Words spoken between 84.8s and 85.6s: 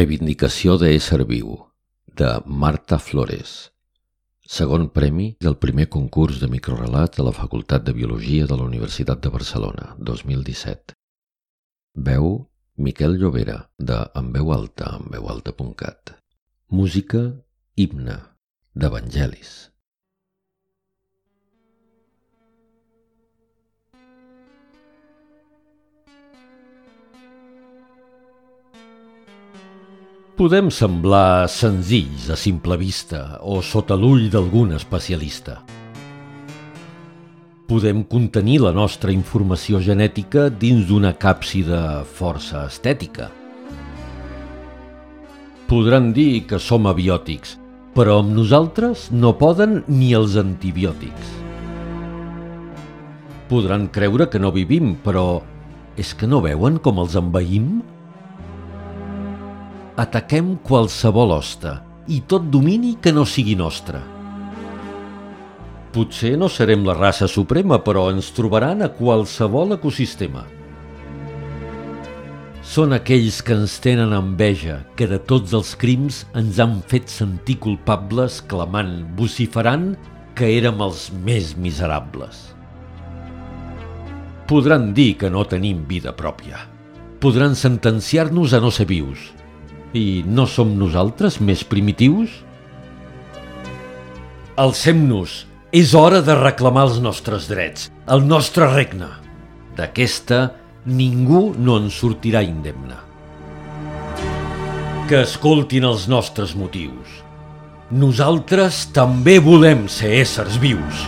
dir que no